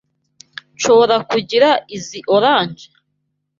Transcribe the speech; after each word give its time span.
Nshobora 0.77 1.15
kugira 1.29 1.69
izoi 1.95 2.21
orange? 2.35 2.85